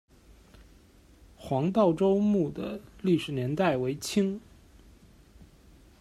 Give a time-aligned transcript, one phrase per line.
[1.35, 4.41] 黄道周墓的历史年代为清。